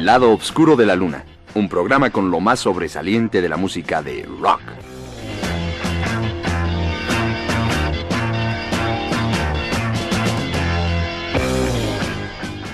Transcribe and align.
El 0.00 0.06
lado 0.06 0.32
oscuro 0.32 0.76
de 0.76 0.86
la 0.86 0.96
luna, 0.96 1.26
un 1.54 1.68
programa 1.68 2.08
con 2.08 2.30
lo 2.30 2.40
más 2.40 2.60
sobresaliente 2.60 3.42
de 3.42 3.50
la 3.50 3.58
música 3.58 4.02
de 4.02 4.26
rock. 4.40 4.62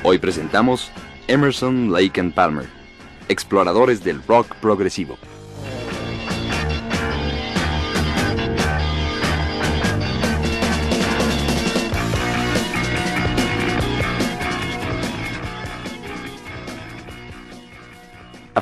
Hoy 0.05 0.19
presentamos 0.19 0.93
Emerson, 1.27 1.93
Lake 1.93 2.21
and 2.21 2.33
Palmer, 2.33 2.67
exploradores 3.29 4.05
del 4.05 4.23
rock 4.23 4.55
progresivo. 4.61 5.19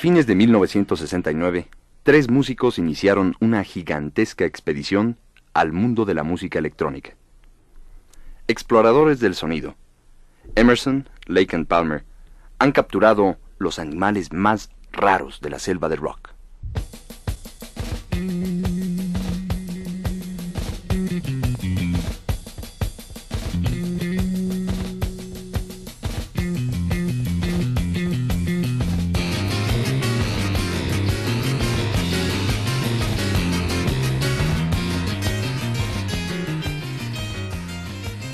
Fines 0.05 0.27
de 0.27 0.35
1969, 0.35 1.71
tres 2.03 2.29
músicos 2.29 2.79
iniciaron 2.79 3.37
una 3.41 3.65
gigantesca 3.65 4.45
expedición 4.45 5.17
al 5.55 5.73
mundo 5.73 6.05
de 6.05 6.13
la 6.13 6.23
música 6.23 6.59
electrónica. 6.59 7.15
Exploradores 8.47 9.19
del 9.19 9.35
sonido. 9.35 9.77
Emerson, 10.57 11.09
Lake 11.25 11.57
and 11.57 11.67
Palmer 11.67 12.05
han 12.59 12.73
capturado 12.73 13.39
los 13.57 13.79
animales 13.79 14.31
más 14.31 14.69
raros 14.93 15.41
de 15.41 15.49
la 15.49 15.59
selva 15.59 15.89
del 15.89 16.01
rock. 16.01 16.34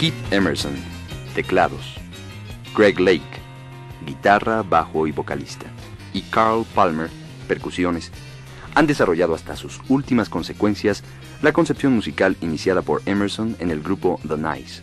Keith 0.01 0.15
Emerson, 0.31 0.73
teclados. 1.35 1.99
Greg 2.75 2.99
Lake, 2.99 3.21
guitarra, 4.07 4.63
bajo 4.63 5.07
y 5.07 5.13
vocalista. 5.13 5.67
Y 6.15 6.23
Carl 6.23 6.65
Palmer, 6.75 7.11
percusiones. 7.47 8.11
Han 8.75 8.87
desarrollado 8.87 9.35
hasta 9.35 9.57
sus 9.57 9.79
últimas 9.91 10.31
consecuencias 10.31 11.05
la 11.43 11.53
concepción 11.53 11.93
musical 11.93 12.39
iniciada 12.41 12.81
por 12.81 13.03
Emerson 13.05 13.57
en 13.59 13.71
el 13.71 13.83
grupo 13.83 14.19
The 14.27 14.39
Nice. 14.39 14.81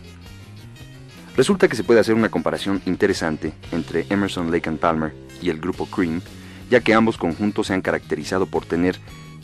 Resulta 1.36 1.66
que 1.66 1.74
se 1.74 1.82
puede 1.82 1.98
hacer 1.98 2.14
una 2.14 2.28
comparación 2.28 2.80
interesante 2.86 3.52
entre 3.72 4.06
Emerson, 4.10 4.52
Lake 4.52 4.68
and 4.68 4.78
Palmer 4.78 5.16
y 5.42 5.50
el 5.50 5.58
grupo 5.58 5.86
Cream, 5.86 6.22
ya 6.70 6.78
que 6.78 6.94
ambos 6.94 7.18
conjuntos 7.18 7.66
se 7.66 7.74
han 7.74 7.82
caracterizado 7.82 8.46
por 8.46 8.66
tener 8.66 9.00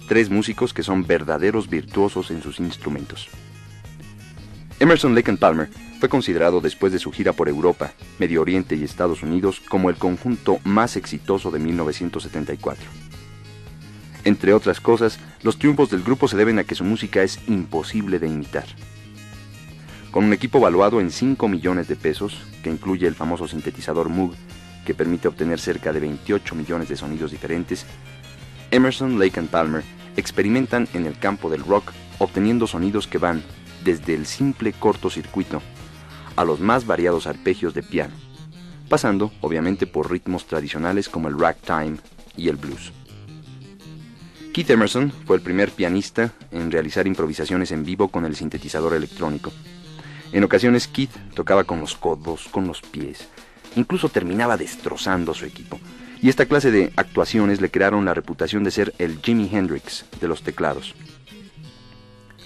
tres 0.06 0.30
músicos 0.30 0.72
que 0.72 0.84
son 0.84 1.04
verdaderos 1.04 1.68
virtuosos 1.68 2.30
en 2.30 2.42
sus 2.42 2.60
instrumentos. 2.60 3.28
Emerson 4.84 5.14
Lake 5.14 5.30
and 5.30 5.38
Palmer 5.38 5.70
fue 5.98 6.10
considerado 6.10 6.60
después 6.60 6.92
de 6.92 6.98
su 6.98 7.10
gira 7.10 7.32
por 7.32 7.48
Europa, 7.48 7.94
Medio 8.18 8.42
Oriente 8.42 8.76
y 8.76 8.84
Estados 8.84 9.22
Unidos 9.22 9.62
como 9.66 9.88
el 9.88 9.96
conjunto 9.96 10.58
más 10.62 10.96
exitoso 10.96 11.50
de 11.50 11.58
1974. 11.58 12.84
Entre 14.24 14.52
otras 14.52 14.80
cosas, 14.82 15.18
los 15.42 15.58
triunfos 15.58 15.88
del 15.88 16.02
grupo 16.02 16.28
se 16.28 16.36
deben 16.36 16.58
a 16.58 16.64
que 16.64 16.74
su 16.74 16.84
música 16.84 17.22
es 17.22 17.40
imposible 17.48 18.18
de 18.18 18.28
imitar. 18.28 18.66
Con 20.10 20.24
un 20.24 20.34
equipo 20.34 20.60
valuado 20.60 21.00
en 21.00 21.10
5 21.10 21.48
millones 21.48 21.88
de 21.88 21.96
pesos, 21.96 22.42
que 22.62 22.68
incluye 22.68 23.06
el 23.06 23.14
famoso 23.14 23.48
sintetizador 23.48 24.10
Moog, 24.10 24.34
que 24.84 24.92
permite 24.92 25.28
obtener 25.28 25.60
cerca 25.60 25.94
de 25.94 26.00
28 26.00 26.54
millones 26.54 26.90
de 26.90 26.96
sonidos 26.96 27.30
diferentes, 27.30 27.86
Emerson, 28.70 29.18
Lake 29.18 29.40
and 29.40 29.48
Palmer 29.48 29.82
experimentan 30.18 30.88
en 30.92 31.06
el 31.06 31.18
campo 31.18 31.48
del 31.48 31.64
rock 31.64 31.92
obteniendo 32.18 32.66
sonidos 32.66 33.06
que 33.06 33.16
van 33.16 33.42
desde 33.84 34.14
el 34.14 34.26
simple 34.26 34.72
cortocircuito 34.72 35.62
a 36.36 36.44
los 36.44 36.60
más 36.60 36.86
variados 36.86 37.26
arpegios 37.26 37.74
de 37.74 37.82
piano, 37.82 38.14
pasando 38.88 39.32
obviamente 39.40 39.86
por 39.86 40.10
ritmos 40.10 40.46
tradicionales 40.46 41.08
como 41.08 41.28
el 41.28 41.38
ragtime 41.38 41.98
y 42.36 42.48
el 42.48 42.56
blues. 42.56 42.92
Keith 44.52 44.70
Emerson 44.70 45.12
fue 45.26 45.36
el 45.36 45.42
primer 45.42 45.70
pianista 45.72 46.32
en 46.52 46.70
realizar 46.70 47.06
improvisaciones 47.06 47.72
en 47.72 47.84
vivo 47.84 48.08
con 48.08 48.24
el 48.24 48.36
sintetizador 48.36 48.94
electrónico. 48.94 49.52
En 50.32 50.44
ocasiones 50.44 50.86
Keith 50.86 51.10
tocaba 51.34 51.64
con 51.64 51.80
los 51.80 51.96
codos, 51.96 52.48
con 52.48 52.66
los 52.66 52.80
pies, 52.80 53.28
incluso 53.74 54.08
terminaba 54.08 54.56
destrozando 54.56 55.34
su 55.34 55.44
equipo. 55.44 55.80
Y 56.22 56.28
esta 56.28 56.46
clase 56.46 56.70
de 56.70 56.92
actuaciones 56.96 57.60
le 57.60 57.70
crearon 57.70 58.04
la 58.04 58.14
reputación 58.14 58.64
de 58.64 58.70
ser 58.70 58.94
el 58.98 59.20
Jimi 59.20 59.50
Hendrix 59.52 60.06
de 60.20 60.28
los 60.28 60.42
teclados. 60.42 60.94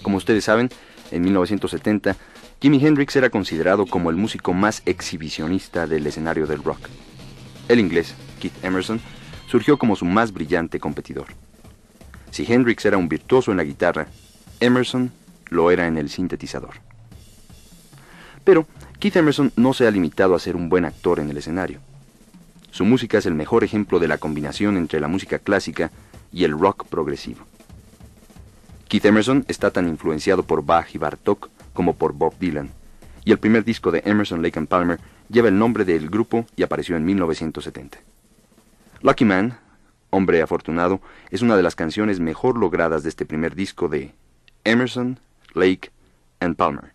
Como 0.02 0.16
ustedes 0.16 0.44
saben, 0.44 0.70
en 1.10 1.22
1970, 1.22 2.16
Jimi 2.60 2.84
Hendrix 2.84 3.14
era 3.16 3.30
considerado 3.30 3.86
como 3.86 4.10
el 4.10 4.16
músico 4.16 4.52
más 4.52 4.82
exhibicionista 4.84 5.86
del 5.86 6.06
escenario 6.06 6.46
del 6.46 6.62
rock. 6.62 6.88
El 7.68 7.80
inglés, 7.80 8.14
Keith 8.40 8.64
Emerson, 8.64 9.00
surgió 9.46 9.78
como 9.78 9.96
su 9.96 10.04
más 10.04 10.32
brillante 10.32 10.80
competidor. 10.80 11.26
Si 12.30 12.50
Hendrix 12.50 12.84
era 12.84 12.96
un 12.96 13.08
virtuoso 13.08 13.50
en 13.50 13.56
la 13.56 13.64
guitarra, 13.64 14.08
Emerson 14.60 15.12
lo 15.48 15.70
era 15.70 15.86
en 15.86 15.96
el 15.96 16.10
sintetizador. 16.10 16.74
Pero 18.44 18.66
Keith 18.98 19.16
Emerson 19.16 19.52
no 19.56 19.72
se 19.72 19.86
ha 19.86 19.90
limitado 19.90 20.34
a 20.34 20.38
ser 20.38 20.56
un 20.56 20.68
buen 20.68 20.84
actor 20.84 21.20
en 21.20 21.30
el 21.30 21.36
escenario. 21.36 21.80
Su 22.70 22.84
música 22.84 23.18
es 23.18 23.26
el 23.26 23.34
mejor 23.34 23.64
ejemplo 23.64 23.98
de 23.98 24.08
la 24.08 24.18
combinación 24.18 24.76
entre 24.76 25.00
la 25.00 25.08
música 25.08 25.38
clásica 25.38 25.90
y 26.32 26.44
el 26.44 26.58
rock 26.58 26.86
progresivo. 26.86 27.46
Keith 28.88 29.04
Emerson 29.04 29.44
está 29.48 29.70
tan 29.70 29.86
influenciado 29.86 30.42
por 30.42 30.64
Bach 30.64 30.94
y 30.94 30.98
Bartok 30.98 31.50
como 31.74 31.94
por 31.94 32.14
Bob 32.14 32.34
Dylan, 32.38 32.70
y 33.24 33.32
el 33.32 33.38
primer 33.38 33.62
disco 33.62 33.90
de 33.90 34.02
Emerson, 34.06 34.42
Lake 34.42 34.58
and 34.58 34.66
Palmer 34.68 34.98
lleva 35.28 35.48
el 35.48 35.58
nombre 35.58 35.84
del 35.84 36.08
grupo 36.08 36.46
y 36.56 36.62
apareció 36.62 36.96
en 36.96 37.04
1970. 37.04 37.98
Lucky 39.02 39.26
Man, 39.26 39.58
Hombre 40.08 40.40
Afortunado, 40.40 41.02
es 41.30 41.42
una 41.42 41.56
de 41.56 41.62
las 41.62 41.76
canciones 41.76 42.18
mejor 42.18 42.56
logradas 42.56 43.02
de 43.02 43.10
este 43.10 43.26
primer 43.26 43.54
disco 43.54 43.88
de 43.88 44.14
Emerson, 44.64 45.20
Lake 45.52 45.90
and 46.40 46.56
Palmer. 46.56 46.94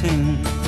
Sing. 0.00 0.59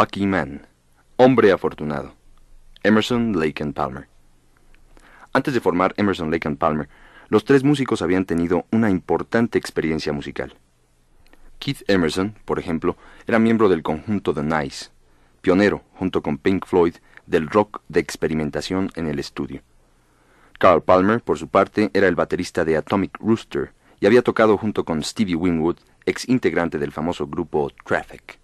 Lucky 0.00 0.28
Man, 0.28 0.64
hombre 1.16 1.50
afortunado. 1.50 2.14
Emerson, 2.84 3.36
Lake 3.36 3.60
and 3.64 3.74
Palmer. 3.74 4.06
Antes 5.32 5.54
de 5.54 5.60
formar 5.60 5.92
Emerson, 5.96 6.30
Lake 6.30 6.46
and 6.46 6.56
Palmer, 6.56 6.88
los 7.30 7.44
tres 7.44 7.64
músicos 7.64 8.00
habían 8.00 8.24
tenido 8.24 8.64
una 8.70 8.90
importante 8.90 9.58
experiencia 9.58 10.12
musical. 10.12 10.54
Keith 11.58 11.82
Emerson, 11.88 12.36
por 12.44 12.60
ejemplo, 12.60 12.96
era 13.26 13.40
miembro 13.40 13.68
del 13.68 13.82
conjunto 13.82 14.32
The 14.32 14.44
Nice, 14.44 14.90
pionero, 15.40 15.82
junto 15.94 16.22
con 16.22 16.38
Pink 16.38 16.64
Floyd, 16.64 16.94
del 17.26 17.48
rock 17.48 17.82
de 17.88 17.98
experimentación 17.98 18.92
en 18.94 19.08
el 19.08 19.18
estudio. 19.18 19.62
Carl 20.60 20.80
Palmer, 20.80 21.22
por 21.22 21.38
su 21.38 21.48
parte, 21.48 21.90
era 21.92 22.06
el 22.06 22.14
baterista 22.14 22.64
de 22.64 22.76
Atomic 22.76 23.18
Rooster 23.18 23.72
y 23.98 24.06
había 24.06 24.22
tocado 24.22 24.58
junto 24.58 24.84
con 24.84 25.02
Stevie 25.02 25.34
Winwood, 25.34 25.78
ex 26.06 26.28
integrante 26.28 26.78
del 26.78 26.92
famoso 26.92 27.26
grupo 27.26 27.72
Traffic. 27.84 28.38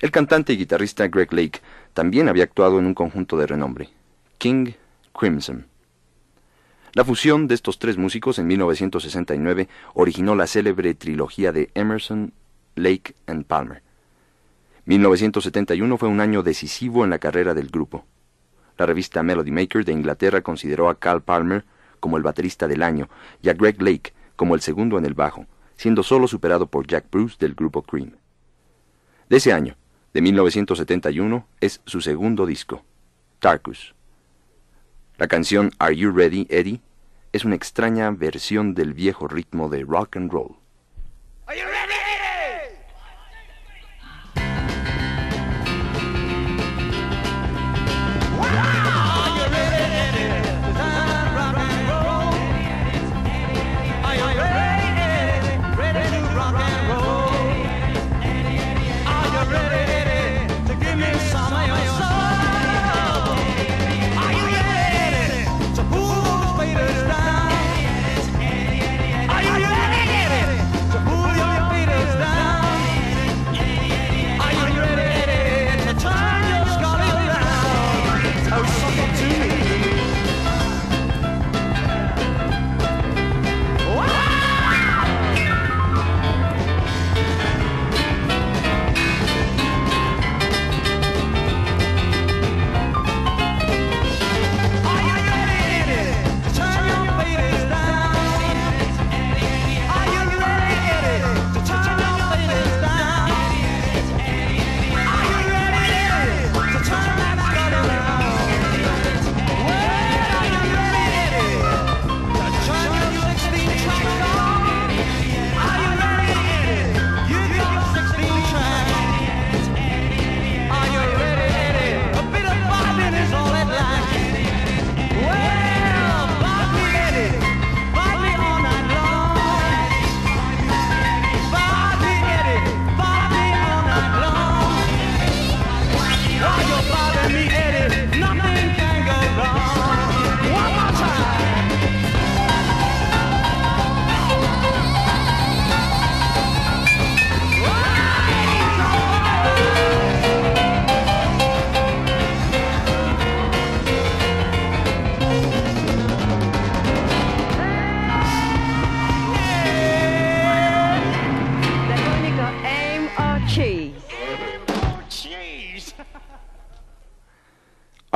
El 0.00 0.10
cantante 0.10 0.52
y 0.52 0.56
guitarrista 0.56 1.08
Greg 1.08 1.32
Lake 1.32 1.60
también 1.92 2.28
había 2.28 2.44
actuado 2.44 2.78
en 2.78 2.86
un 2.86 2.94
conjunto 2.94 3.36
de 3.36 3.46
renombre, 3.46 3.90
King 4.38 4.72
Crimson. 5.18 5.66
La 6.94 7.04
fusión 7.04 7.48
de 7.48 7.54
estos 7.54 7.78
tres 7.78 7.96
músicos 7.96 8.38
en 8.38 8.46
1969 8.46 9.68
originó 9.94 10.34
la 10.34 10.46
célebre 10.46 10.94
trilogía 10.94 11.52
de 11.52 11.70
Emerson, 11.74 12.32
Lake 12.76 13.14
and 13.26 13.46
Palmer. 13.46 13.82
1971 14.86 15.96
fue 15.96 16.08
un 16.08 16.20
año 16.20 16.42
decisivo 16.42 17.04
en 17.04 17.10
la 17.10 17.18
carrera 17.18 17.54
del 17.54 17.68
grupo. 17.68 18.04
La 18.76 18.86
revista 18.86 19.22
Melody 19.22 19.50
Maker 19.50 19.84
de 19.84 19.92
Inglaterra 19.92 20.42
consideró 20.42 20.88
a 20.88 20.98
Carl 20.98 21.22
Palmer 21.22 21.64
como 22.00 22.16
el 22.16 22.22
baterista 22.22 22.68
del 22.68 22.82
año 22.82 23.08
y 23.42 23.48
a 23.48 23.54
Greg 23.54 23.80
Lake 23.80 24.12
como 24.36 24.54
el 24.54 24.60
segundo 24.60 24.98
en 24.98 25.06
el 25.06 25.14
bajo, 25.14 25.46
siendo 25.76 26.02
solo 26.02 26.28
superado 26.28 26.66
por 26.66 26.86
Jack 26.86 27.06
Bruce 27.10 27.36
del 27.38 27.54
grupo 27.54 27.82
Cream. 27.82 28.12
De 29.28 29.38
ese 29.38 29.52
año, 29.52 29.76
de 30.14 30.22
1971, 30.22 31.46
es 31.60 31.80
su 31.86 32.00
segundo 32.00 32.46
disco, 32.46 32.84
Tarkus. 33.40 33.94
La 35.18 35.26
canción 35.26 35.72
Are 35.78 35.94
You 35.94 36.12
Ready, 36.12 36.46
Eddie? 36.48 36.80
es 37.32 37.44
una 37.44 37.56
extraña 37.56 38.12
versión 38.12 38.74
del 38.74 38.94
viejo 38.94 39.26
ritmo 39.26 39.68
de 39.68 39.82
rock 39.82 40.16
and 40.16 40.30
roll. 40.30 40.54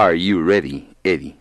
Are 0.09 0.19
You 0.19 0.43
Ready, 0.43 0.89
Eddie? 1.05 1.37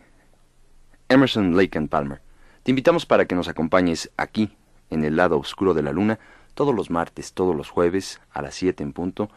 Emerson, 1.08 1.56
Lake 1.56 1.78
and 1.78 1.88
Palmer. 1.88 2.20
Te 2.64 2.72
invitamos 2.72 3.06
para 3.06 3.24
que 3.24 3.34
nos 3.34 3.48
acompañes 3.48 4.12
aquí, 4.18 4.58
en 4.90 5.06
el 5.06 5.16
lado 5.16 5.40
oscuro 5.40 5.74
de 5.74 5.82
la 5.82 5.94
luna, 5.94 6.20
todos 6.54 6.76
los 6.76 6.90
martes, 6.90 7.32
todos 7.32 7.56
los 7.56 7.70
jueves, 7.70 8.20
a 8.30 8.42
las 8.42 8.56
7 8.56 8.84
en 8.84 8.92
punto, 8.92 9.30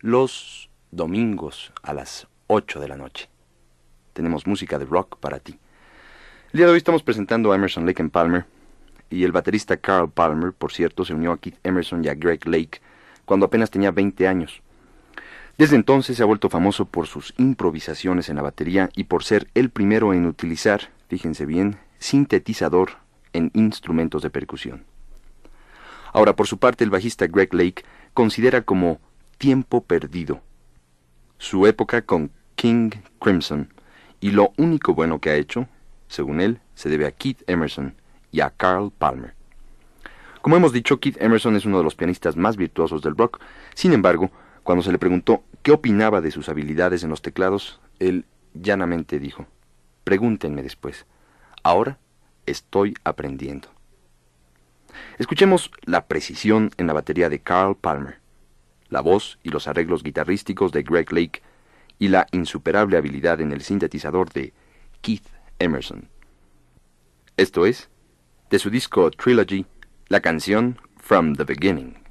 los 0.00 0.70
domingos 0.90 1.70
a 1.82 1.92
las 1.92 2.28
8 2.46 2.80
de 2.80 2.88
la 2.88 2.96
noche. 2.96 3.28
Tenemos 4.14 4.46
música 4.46 4.78
de 4.78 4.86
rock 4.86 5.18
para 5.18 5.38
ti. 5.38 5.58
El 6.54 6.56
día 6.56 6.64
de 6.64 6.72
hoy 6.72 6.78
estamos 6.78 7.02
presentando 7.02 7.52
a 7.52 7.56
Emerson, 7.56 7.84
Lake 7.84 8.00
and 8.00 8.10
Palmer, 8.10 8.46
y 9.10 9.22
el 9.22 9.32
baterista 9.32 9.76
Carl 9.76 10.10
Palmer, 10.10 10.54
por 10.54 10.72
cierto, 10.72 11.04
se 11.04 11.12
unió 11.12 11.32
a 11.32 11.38
Keith 11.38 11.58
Emerson 11.62 12.02
y 12.06 12.08
a 12.08 12.14
Greg 12.14 12.46
Lake 12.46 12.80
cuando 13.26 13.44
apenas 13.44 13.70
tenía 13.70 13.90
20 13.90 14.26
años. 14.26 14.62
Desde 15.58 15.74
entonces 15.74 16.16
se 16.16 16.22
ha 16.22 16.26
vuelto 16.26 16.48
famoso 16.48 16.84
por 16.84 17.08
sus 17.08 17.34
improvisaciones 17.36 18.28
en 18.28 18.36
la 18.36 18.42
batería 18.42 18.90
y 18.94 19.04
por 19.04 19.24
ser 19.24 19.48
el 19.54 19.70
primero 19.70 20.14
en 20.14 20.24
utilizar, 20.24 20.92
fíjense 21.08 21.46
bien, 21.46 21.78
sintetizador 21.98 22.90
en 23.32 23.50
instrumentos 23.54 24.22
de 24.22 24.30
percusión. 24.30 24.84
Ahora, 26.12 26.36
por 26.36 26.46
su 26.46 26.58
parte, 26.58 26.84
el 26.84 26.90
bajista 26.90 27.26
Greg 27.26 27.52
Lake 27.52 27.84
considera 28.14 28.62
como 28.62 29.00
tiempo 29.36 29.82
perdido 29.82 30.40
su 31.38 31.66
época 31.66 32.02
con 32.02 32.30
King 32.54 32.90
Crimson 33.20 33.72
y 34.20 34.30
lo 34.30 34.52
único 34.58 34.94
bueno 34.94 35.20
que 35.20 35.30
ha 35.30 35.34
hecho, 35.34 35.66
según 36.06 36.40
él, 36.40 36.60
se 36.76 36.88
debe 36.88 37.06
a 37.06 37.10
Keith 37.10 37.42
Emerson 37.48 37.94
y 38.30 38.40
a 38.42 38.50
Carl 38.50 38.92
Palmer. 38.96 39.34
Como 40.40 40.56
hemos 40.56 40.72
dicho, 40.72 41.00
Keith 41.00 41.20
Emerson 41.20 41.56
es 41.56 41.64
uno 41.64 41.78
de 41.78 41.84
los 41.84 41.96
pianistas 41.96 42.36
más 42.36 42.56
virtuosos 42.56 43.02
del 43.02 43.16
rock. 43.16 43.40
Sin 43.74 43.92
embargo, 43.92 44.30
cuando 44.68 44.82
se 44.82 44.92
le 44.92 44.98
preguntó 44.98 45.44
qué 45.62 45.72
opinaba 45.72 46.20
de 46.20 46.30
sus 46.30 46.50
habilidades 46.50 47.02
en 47.02 47.08
los 47.08 47.22
teclados, 47.22 47.80
él 48.00 48.26
llanamente 48.52 49.18
dijo, 49.18 49.46
pregúntenme 50.04 50.62
después. 50.62 51.06
Ahora 51.62 51.96
estoy 52.44 52.92
aprendiendo. 53.02 53.70
Escuchemos 55.16 55.70
la 55.86 56.06
precisión 56.06 56.70
en 56.76 56.86
la 56.86 56.92
batería 56.92 57.30
de 57.30 57.38
Carl 57.38 57.76
Palmer, 57.76 58.18
la 58.90 59.00
voz 59.00 59.38
y 59.42 59.48
los 59.48 59.68
arreglos 59.68 60.02
guitarrísticos 60.02 60.70
de 60.70 60.82
Greg 60.82 61.10
Lake 61.14 61.40
y 61.98 62.08
la 62.08 62.26
insuperable 62.32 62.98
habilidad 62.98 63.40
en 63.40 63.52
el 63.52 63.62
sintetizador 63.62 64.30
de 64.34 64.52
Keith 65.00 65.28
Emerson. 65.58 66.10
Esto 67.38 67.64
es, 67.64 67.88
de 68.50 68.58
su 68.58 68.68
disco 68.68 69.10
Trilogy, 69.12 69.64
la 70.08 70.20
canción 70.20 70.78
From 70.98 71.36
the 71.36 71.44
Beginning. 71.44 72.07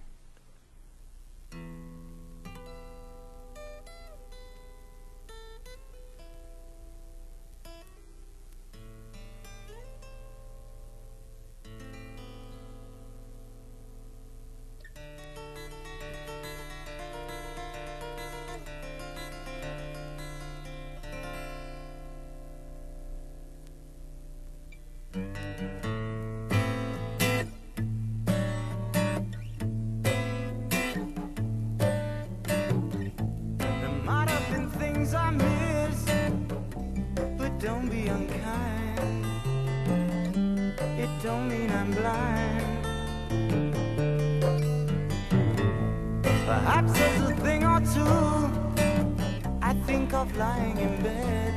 Lying 50.38 50.78
in 50.78 51.02
bed. 51.02 51.54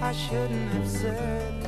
I 0.00 0.12
shouldn't 0.12 0.72
have 0.72 0.88
said, 0.88 1.59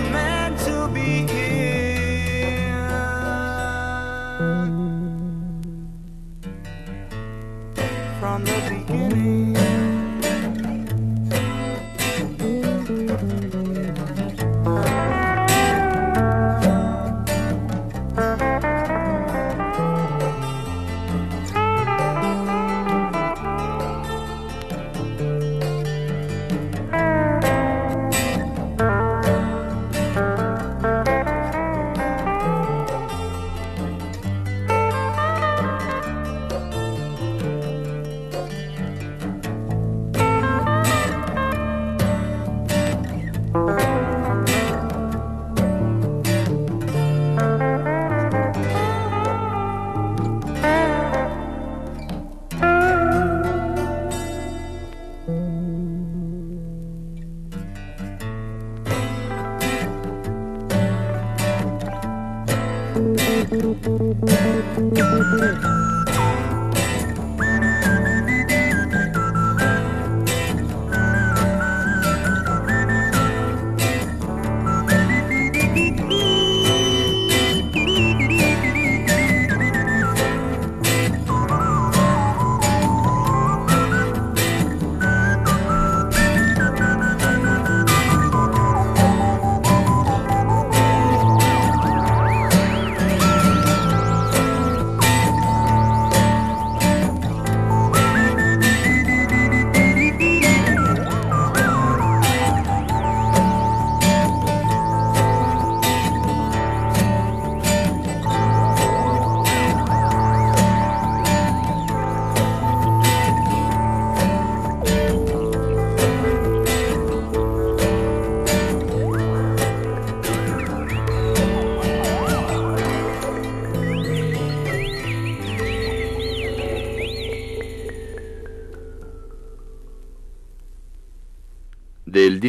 You 0.00 0.29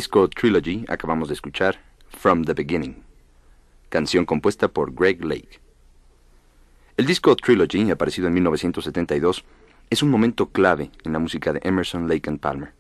disco 0.02 0.28
Trilogy 0.28 0.84
acabamos 0.88 1.28
de 1.28 1.36
escuchar 1.36 1.80
From 2.10 2.44
the 2.44 2.56
Beginning, 2.56 3.04
canción 3.90 4.26
compuesta 4.26 4.68
por 4.68 4.96
Greg 4.96 5.24
Lake. 5.24 5.60
El 6.98 7.06
disco 7.06 7.36
Trilogy, 7.36 7.92
aparecido 7.92 8.28
en 8.28 8.34
1972, 8.34 9.46
es 9.92 10.02
un 10.02 10.10
momento 10.10 10.50
clave 10.50 10.90
en 11.04 11.14
la 11.14 11.20
música 11.20 11.54
de 11.54 11.60
Emerson, 11.64 12.08
Lake 12.10 12.28
and 12.32 12.40
Palmer. 12.40 12.74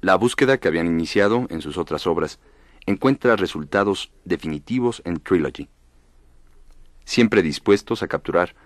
La 0.00 0.16
búsqueda 0.16 0.58
que 0.58 0.66
habían 0.66 0.88
iniciado 0.88 1.46
en 1.50 1.62
sus 1.62 1.78
otras 1.78 2.08
obras 2.08 2.40
encuentra 2.84 3.36
resultados 3.36 4.10
definitivos 4.24 5.02
en 5.04 5.20
Trilogy. 5.20 5.68
Siempre 7.04 7.42
dispuestos 7.42 8.02
a 8.02 8.08
capturar 8.08 8.56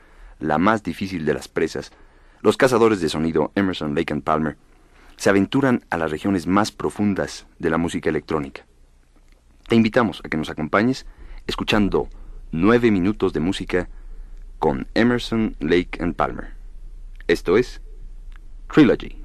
la 0.41 0.57
más 0.57 0.83
difícil 0.83 1.27
de 1.27 1.35
las 1.35 1.49
presas, 1.49 1.93
los 2.41 2.57
cazadores 2.57 3.03
de 3.03 3.11
sonido 3.11 3.53
Emerson, 3.55 3.95
Lake 3.95 4.15
and 4.15 4.23
Palmer 4.23 4.57
se 5.17 5.31
aventuran 5.31 5.85
a 5.91 5.97
las 5.97 6.11
regiones 6.11 6.47
más 6.47 6.73
profundas 6.73 7.47
de 7.59 7.71
la 7.71 7.79
música 7.79 8.11
electrónica. 8.11 8.67
Te 9.69 9.77
invitamos 9.77 10.21
a 10.25 10.29
que 10.29 10.37
nos 10.37 10.51
acompañes 10.51 11.07
escuchando 11.47 12.09
nueve 12.53 12.91
minutos 12.91 13.33
de 13.33 13.41
música 13.41 13.89
con 14.59 14.87
Emerson, 14.95 15.57
Lake 15.61 15.99
and 16.01 16.15
Palmer. 16.15 16.53
Esto 17.27 17.57
es 17.57 17.81
Trilogy. 18.73 19.24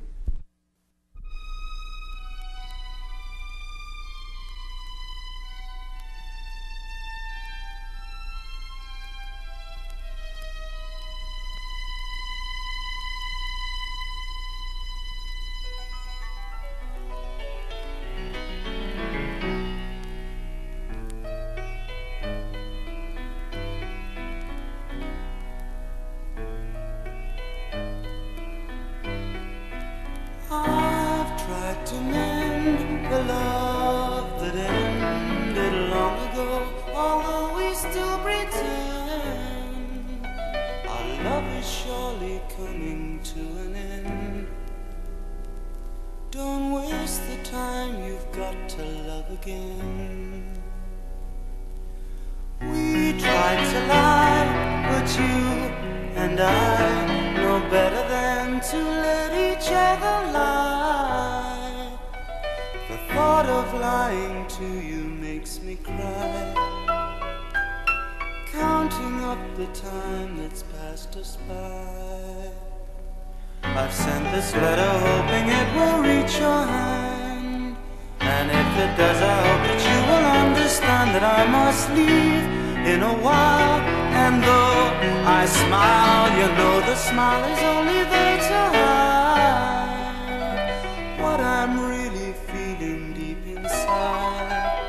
Feeling 92.47 93.13
deep 93.13 93.45
inside. 93.57 94.85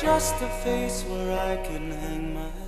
Just 0.00 0.34
a 0.42 0.48
face 0.64 1.04
where 1.04 1.38
I 1.38 1.56
can 1.66 1.90
hang 1.90 2.34
my 2.34 2.61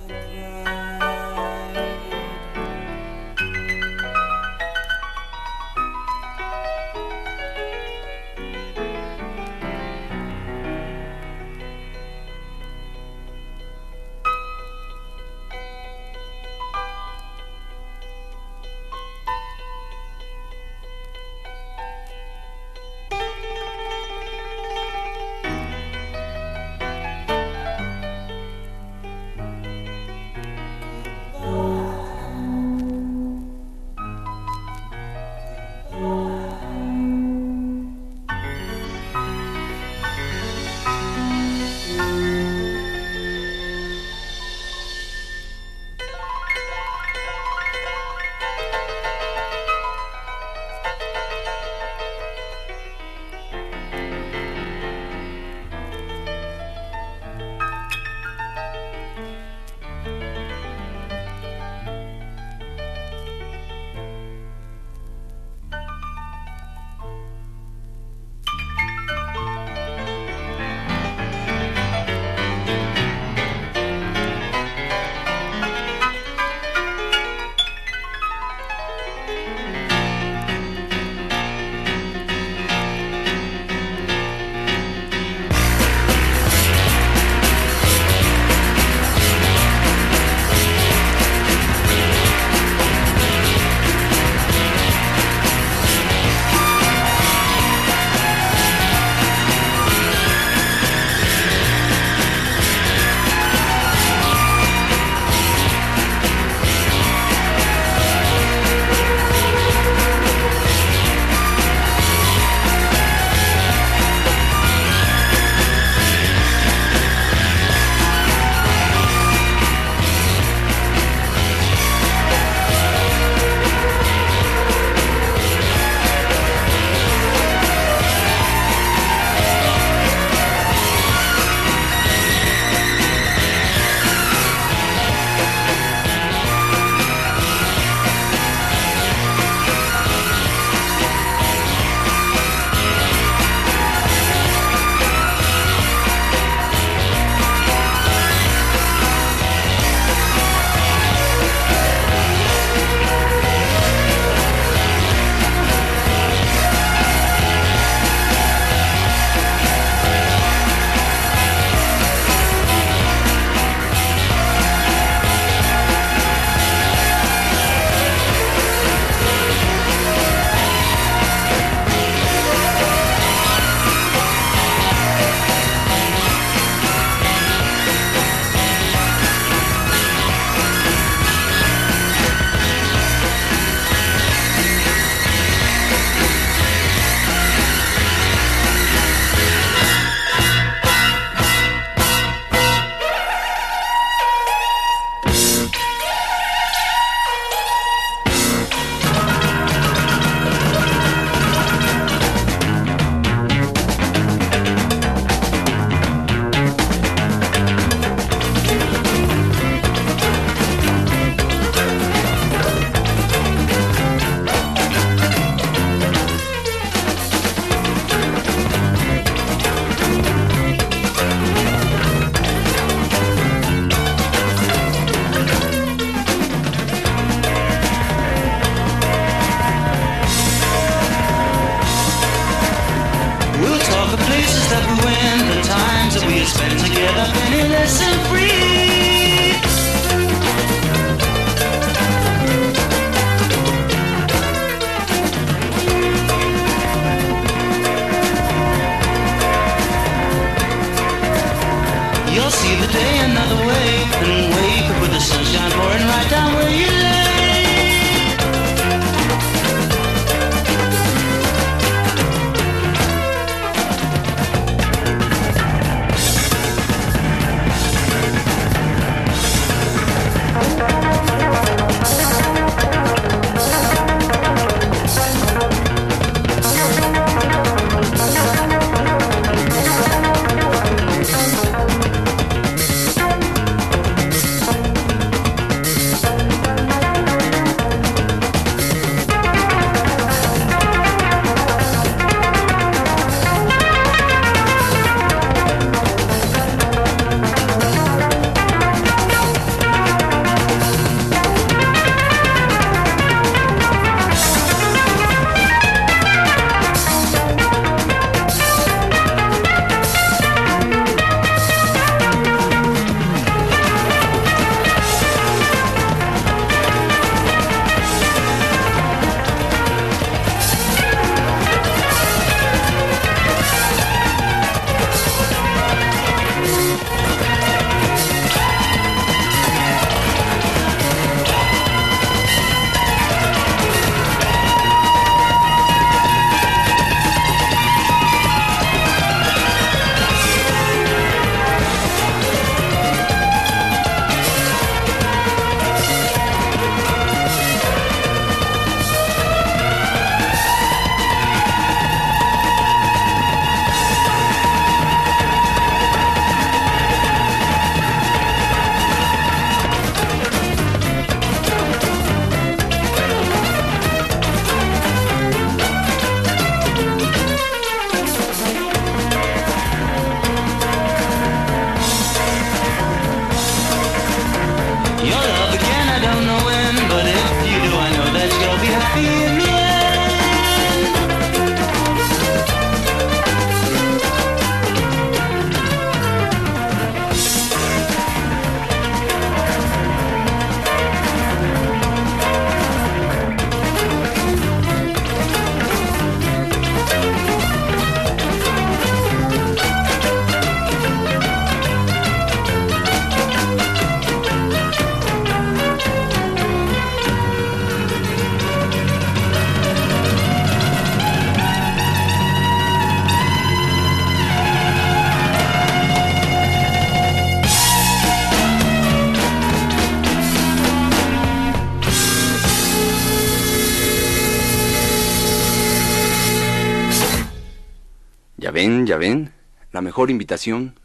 mejor 430.15 430.31
invitación 430.31 430.97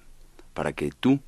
para 0.54 0.72
que 0.72 0.92
tú, 0.92 1.18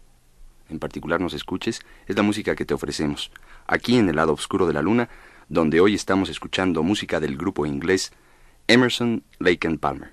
en 0.68 0.79
particular, 0.79 1.21
nos 1.21 1.35
escuches 1.35 1.81
es 2.07 2.14
la 2.14 2.23
música 2.23 2.55
que 2.55 2.64
te 2.64 2.75
ofrecemos, 2.75 3.33
aquí 3.66 3.97
en 3.97 4.09
el 4.09 4.14
lado 4.14 4.35
oscuro 4.35 4.68
de 4.68 4.73
la 4.73 4.83
luna, 4.83 5.09
donde 5.49 5.81
hoy 5.81 5.97
estamos 5.97 6.29
escuchando 6.29 6.85
música 6.85 7.18
del 7.18 7.37
grupo 7.37 7.66
inglés 7.66 8.12
Emerson, 8.68 9.25
Lake 9.40 9.66
and 9.66 9.81
Palmer. 9.81 10.12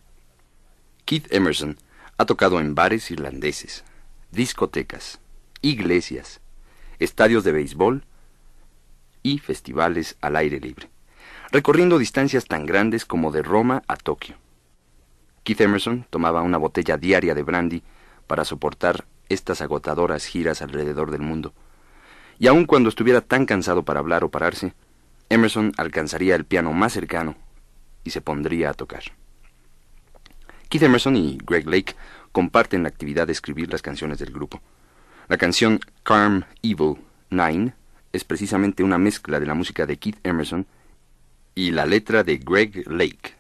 Keith 1.06 1.32
Emerson 1.32 1.78
ha 2.18 2.26
tocado 2.26 2.60
en 2.60 2.74
bares 2.74 3.12
irlandeses, 3.12 3.84
discotecas, 4.32 5.20
iglesias, 5.62 6.42
estadios 6.98 7.44
de 7.44 7.52
béisbol 7.52 8.04
y 9.22 9.38
festivales 9.38 10.18
al 10.22 10.38
aire 10.38 10.60
libre, 10.60 10.90
recorriendo 11.52 12.00
distancias 12.00 12.46
tan 12.46 12.66
grandes 12.66 13.06
como 13.06 13.32
de 13.32 13.44
Roma 13.44 13.84
a 13.88 13.96
Tokio. 13.96 14.39
Keith 15.44 15.62
Emerson 15.62 16.06
tomaba 16.10 16.42
una 16.42 16.58
botella 16.58 16.98
diaria 16.98 17.34
de 17.34 17.44
brandy 17.44 17.84
para 18.28 18.46
soportar 18.46 19.06
estas 19.30 19.62
agotadoras 19.62 20.26
giras 20.26 20.62
alrededor 20.62 21.12
del 21.12 21.22
mundo. 21.22 21.54
Y 22.40 22.48
aun 22.48 22.66
cuando 22.66 22.90
estuviera 22.90 23.22
tan 23.22 23.46
cansado 23.46 23.84
para 23.84 24.00
hablar 24.00 24.24
o 24.24 24.30
pararse, 24.30 24.74
Emerson 25.30 25.74
alcanzaría 25.78 26.36
el 26.36 26.46
piano 26.46 26.74
más 26.74 26.94
cercano 26.94 27.36
y 28.04 28.12
se 28.12 28.22
pondría 28.22 28.72
a 28.72 28.74
tocar. 28.74 29.04
Keith 30.70 30.84
Emerson 30.84 31.16
y 31.16 31.38
Greg 31.44 31.68
Lake 31.68 31.96
comparten 32.32 32.84
la 32.84 32.90
actividad 32.90 33.28
de 33.28 33.34
escribir 33.34 33.72
las 33.72 33.82
canciones 33.82 34.20
del 34.20 34.32
grupo. 34.32 34.62
La 35.28 35.38
canción 35.38 35.80
Carm 36.04 36.46
Evil 36.62 36.98
9 37.30 37.74
es 38.14 38.24
precisamente 38.24 38.84
una 38.84 38.98
mezcla 38.98 39.40
de 39.40 39.46
la 39.46 39.54
música 39.54 39.86
de 39.86 39.98
Keith 39.98 40.20
Emerson 40.24 40.66
y 41.56 41.72
la 41.72 41.86
letra 41.86 42.24
de 42.24 42.38
Greg 42.38 42.90
Lake. 42.90 43.39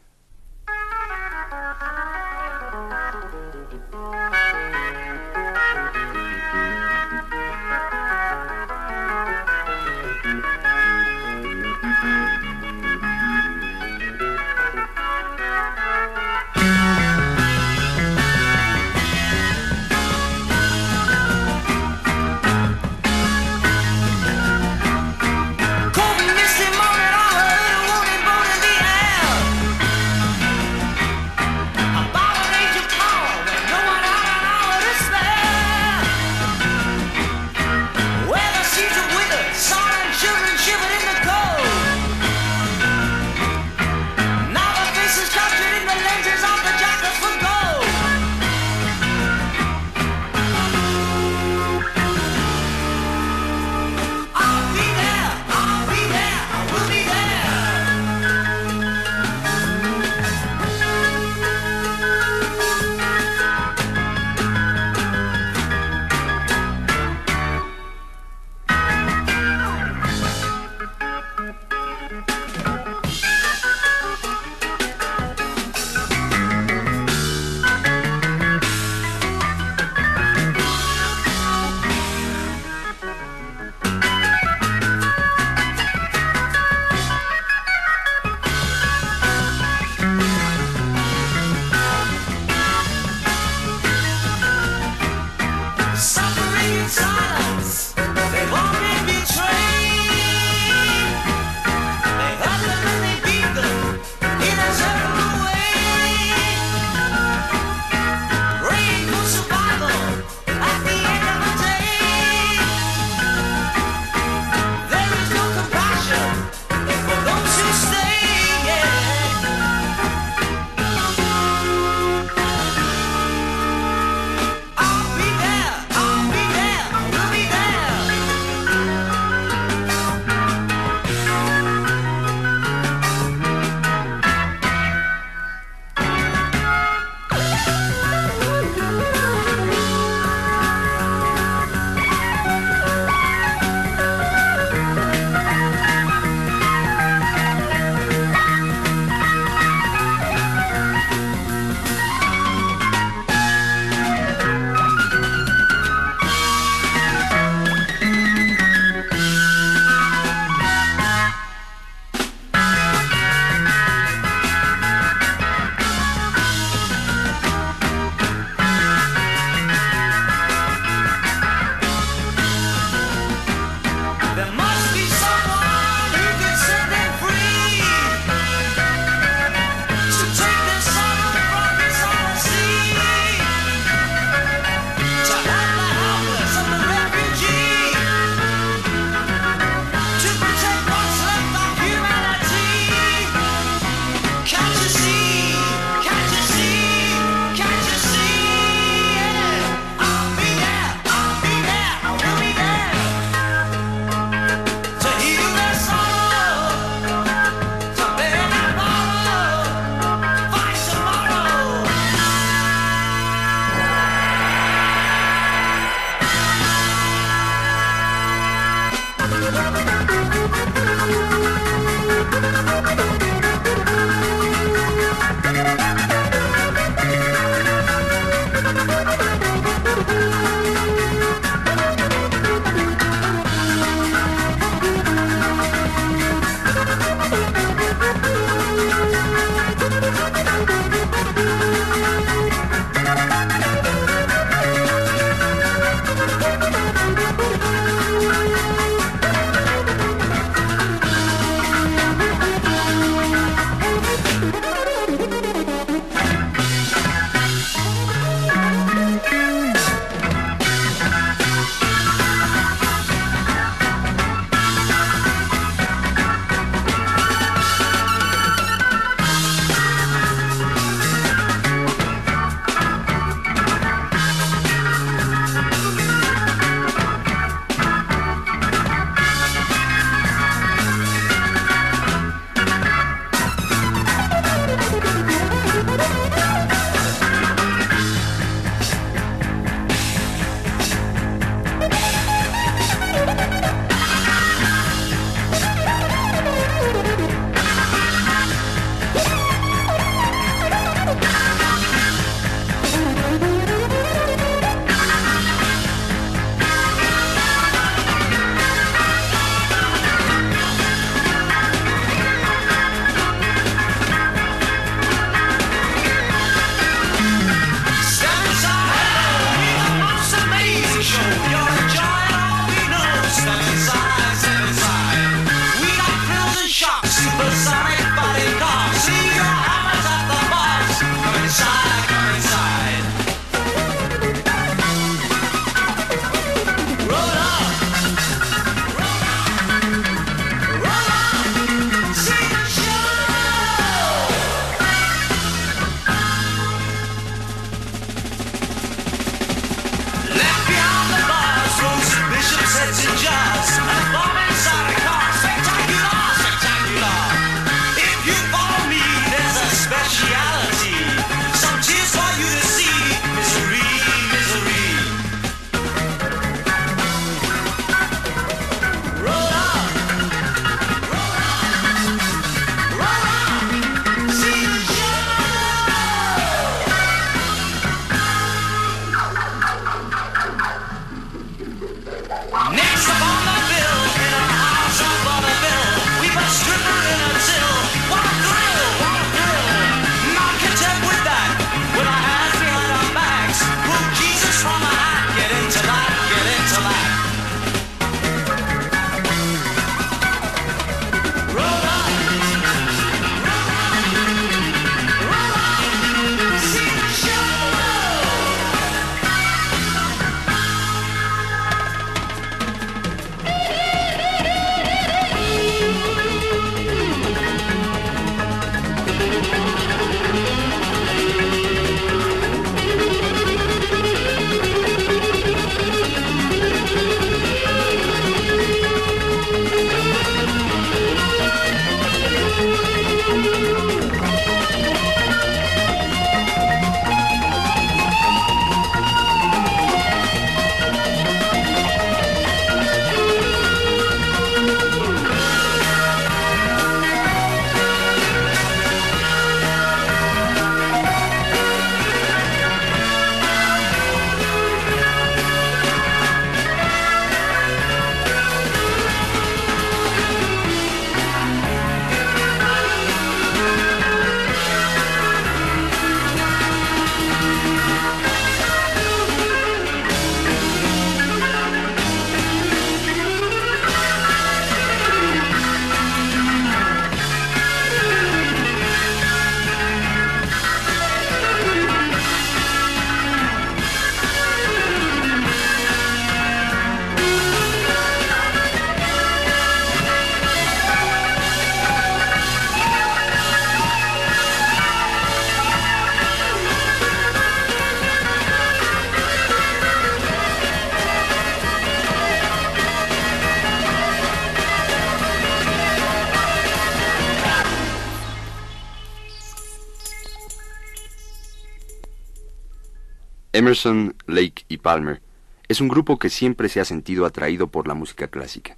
Emerson, 513.69 514.15
Lake 514.25 514.65
y 514.67 514.77
Palmer 514.77 515.21
es 515.67 515.79
un 515.79 515.89
grupo 515.89 516.17
que 516.17 516.31
siempre 516.31 516.69
se 516.69 516.79
ha 516.79 516.85
sentido 516.85 517.27
atraído 517.27 517.67
por 517.67 517.87
la 517.87 517.93
música 517.93 518.27
clásica. 518.27 518.77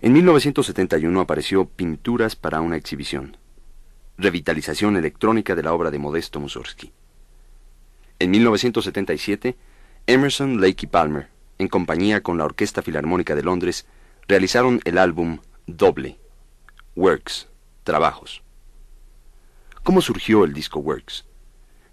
En 0.00 0.12
1971 0.14 1.20
apareció 1.20 1.64
Pinturas 1.64 2.34
para 2.34 2.60
una 2.60 2.74
exhibición, 2.74 3.36
revitalización 4.16 4.96
electrónica 4.96 5.54
de 5.54 5.62
la 5.62 5.72
obra 5.72 5.92
de 5.92 6.00
Modesto 6.00 6.40
Mussorgsky. 6.40 6.90
En 8.18 8.32
1977, 8.32 9.56
Emerson, 10.08 10.60
Lake 10.60 10.78
y 10.82 10.86
Palmer, 10.88 11.28
en 11.58 11.68
compañía 11.68 12.20
con 12.24 12.36
la 12.36 12.46
Orquesta 12.46 12.82
Filarmónica 12.82 13.36
de 13.36 13.44
Londres, 13.44 13.86
realizaron 14.26 14.80
el 14.82 14.98
álbum 14.98 15.38
Doble, 15.68 16.18
Works, 16.96 17.46
Trabajos. 17.84 18.42
¿Cómo 19.84 20.00
surgió 20.00 20.42
el 20.42 20.52
disco 20.52 20.80
Works? 20.80 21.26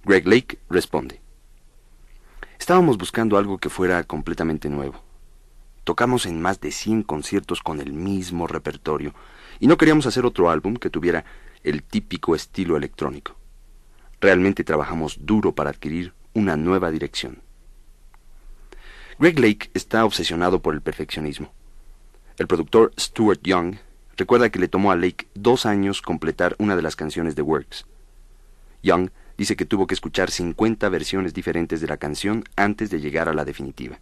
Greg 0.03 0.27
Lake 0.27 0.57
responde. 0.67 1.21
Estábamos 2.65 2.97
buscando 2.97 3.37
algo 3.37 3.59
que 3.59 3.69
fuera 3.69 4.03
completamente 4.05 4.71
nuevo. 4.71 4.99
Tocamos 5.83 6.25
en 6.25 6.41
más 6.41 6.59
de 6.61 6.71
100 6.71 7.03
conciertos 7.03 7.61
con 7.61 7.79
el 7.79 7.93
mismo 7.93 8.47
repertorio 8.47 9.13
y 9.59 9.67
no 9.67 9.77
queríamos 9.77 10.07
hacer 10.07 10.25
otro 10.25 10.49
álbum 10.49 10.75
que 10.75 10.89
tuviera 10.89 11.25
el 11.63 11.83
típico 11.83 12.33
estilo 12.33 12.75
electrónico. 12.75 13.35
Realmente 14.19 14.63
trabajamos 14.63 15.27
duro 15.27 15.53
para 15.53 15.69
adquirir 15.69 16.13
una 16.33 16.57
nueva 16.57 16.89
dirección. 16.89 17.43
Greg 19.19 19.37
Lake 19.37 19.69
está 19.75 20.03
obsesionado 20.03 20.59
por 20.59 20.73
el 20.73 20.81
perfeccionismo. 20.81 21.53
El 22.39 22.47
productor 22.47 22.93
Stuart 22.99 23.41
Young 23.43 23.75
recuerda 24.17 24.49
que 24.49 24.57
le 24.57 24.69
tomó 24.69 24.89
a 24.89 24.95
Lake 24.95 25.27
dos 25.35 25.67
años 25.67 26.01
completar 26.01 26.55
una 26.57 26.75
de 26.75 26.81
las 26.81 26.95
canciones 26.95 27.35
de 27.35 27.43
Works. 27.43 27.85
Young 28.81 29.11
dice 29.37 29.55
que 29.55 29.65
tuvo 29.65 29.87
que 29.87 29.93
escuchar 29.93 30.31
50 30.31 30.87
versiones 30.89 31.33
diferentes 31.33 31.81
de 31.81 31.87
la 31.87 31.97
canción 31.97 32.43
antes 32.55 32.89
de 32.89 32.99
llegar 32.99 33.29
a 33.29 33.33
la 33.33 33.45
definitiva. 33.45 33.99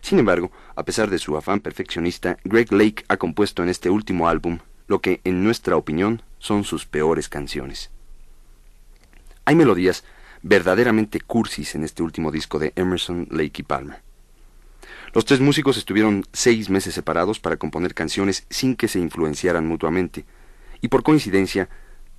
Sin 0.00 0.18
embargo, 0.18 0.50
a 0.74 0.84
pesar 0.84 1.10
de 1.10 1.18
su 1.18 1.36
afán 1.36 1.60
perfeccionista, 1.60 2.36
Greg 2.44 2.72
Lake 2.72 3.04
ha 3.08 3.16
compuesto 3.16 3.62
en 3.62 3.68
este 3.68 3.88
último 3.88 4.28
álbum 4.28 4.58
lo 4.88 5.00
que, 5.00 5.20
en 5.24 5.44
nuestra 5.44 5.76
opinión, 5.76 6.22
son 6.38 6.64
sus 6.64 6.86
peores 6.86 7.28
canciones. 7.28 7.90
Hay 9.44 9.54
melodías 9.54 10.04
verdaderamente 10.42 11.20
cursis 11.20 11.74
en 11.76 11.84
este 11.84 12.02
último 12.02 12.32
disco 12.32 12.58
de 12.58 12.72
Emerson, 12.74 13.28
Lake 13.30 13.60
y 13.60 13.62
Palmer. 13.62 14.02
Los 15.14 15.24
tres 15.24 15.40
músicos 15.40 15.76
estuvieron 15.76 16.24
seis 16.32 16.68
meses 16.68 16.94
separados 16.94 17.38
para 17.38 17.56
componer 17.56 17.94
canciones 17.94 18.46
sin 18.50 18.74
que 18.74 18.88
se 18.88 18.98
influenciaran 18.98 19.66
mutuamente, 19.66 20.24
y 20.80 20.88
por 20.88 21.02
coincidencia 21.02 21.68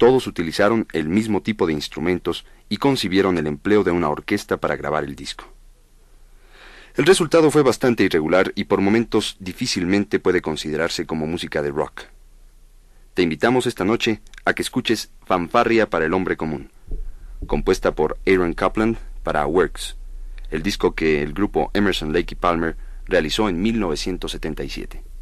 todos 0.03 0.27
utilizaron 0.27 0.85
el 0.91 1.07
mismo 1.07 1.41
tipo 1.41 1.65
de 1.65 1.71
instrumentos 1.71 2.45
y 2.67 2.75
concibieron 2.75 3.37
el 3.37 3.47
empleo 3.47 3.85
de 3.85 3.91
una 3.91 4.09
orquesta 4.09 4.57
para 4.57 4.75
grabar 4.75 5.05
el 5.05 5.15
disco. 5.15 5.45
El 6.95 7.05
resultado 7.05 7.49
fue 7.51 7.63
bastante 7.63 8.03
irregular 8.03 8.51
y 8.53 8.65
por 8.65 8.81
momentos 8.81 9.37
difícilmente 9.39 10.19
puede 10.19 10.41
considerarse 10.41 11.05
como 11.05 11.25
música 11.25 11.61
de 11.61 11.71
rock. 11.71 12.01
Te 13.13 13.21
invitamos 13.21 13.65
esta 13.65 13.85
noche 13.85 14.19
a 14.43 14.51
que 14.51 14.63
escuches 14.63 15.09
Fanfarria 15.25 15.89
para 15.89 16.03
el 16.03 16.13
Hombre 16.13 16.35
Común, 16.35 16.69
compuesta 17.47 17.95
por 17.95 18.17
Aaron 18.27 18.51
Copland 18.51 18.97
para 19.23 19.47
Works, 19.47 19.95
el 20.51 20.63
disco 20.63 20.95
que 20.95 21.21
el 21.21 21.31
grupo 21.31 21.71
Emerson, 21.73 22.11
Lake 22.11 22.33
y 22.33 22.35
Palmer 22.35 22.75
realizó 23.05 23.47
en 23.47 23.61
1977. 23.61 25.12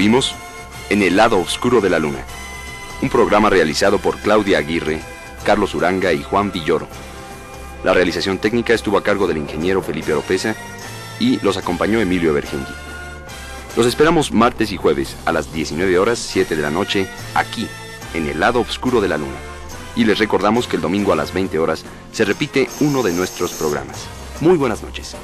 Estuvimos 0.00 0.34
en 0.88 1.02
El 1.02 1.16
lado 1.16 1.38
oscuro 1.38 1.82
de 1.82 1.90
la 1.90 1.98
luna, 1.98 2.24
un 3.02 3.10
programa 3.10 3.50
realizado 3.50 3.98
por 3.98 4.16
Claudia 4.16 4.56
Aguirre, 4.56 5.02
Carlos 5.44 5.74
Uranga 5.74 6.14
y 6.14 6.22
Juan 6.22 6.50
Villoro. 6.50 6.88
La 7.84 7.92
realización 7.92 8.38
técnica 8.38 8.72
estuvo 8.72 8.96
a 8.96 9.02
cargo 9.02 9.26
del 9.26 9.36
ingeniero 9.36 9.82
Felipe 9.82 10.14
Oropesa 10.14 10.56
y 11.18 11.38
los 11.40 11.58
acompañó 11.58 12.00
Emilio 12.00 12.32
Bergengui. 12.32 12.72
Los 13.76 13.84
esperamos 13.84 14.32
martes 14.32 14.72
y 14.72 14.78
jueves 14.78 15.18
a 15.26 15.32
las 15.32 15.52
19 15.52 15.98
horas 15.98 16.18
7 16.18 16.56
de 16.56 16.62
la 16.62 16.70
noche 16.70 17.06
aquí, 17.34 17.68
en 18.14 18.26
el 18.26 18.40
lado 18.40 18.60
oscuro 18.60 19.02
de 19.02 19.08
la 19.08 19.18
luna. 19.18 19.36
Y 19.96 20.06
les 20.06 20.18
recordamos 20.18 20.66
que 20.66 20.76
el 20.76 20.82
domingo 20.82 21.12
a 21.12 21.16
las 21.16 21.34
20 21.34 21.58
horas 21.58 21.84
se 22.10 22.24
repite 22.24 22.70
uno 22.80 23.02
de 23.02 23.12
nuestros 23.12 23.52
programas. 23.52 24.06
Muy 24.40 24.56
buenas 24.56 24.82
noches. 24.82 25.14